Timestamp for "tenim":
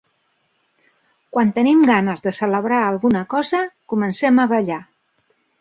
1.57-1.83